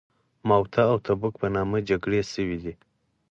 [0.49, 2.73] موته او تبوک په نامه جګړې شوي.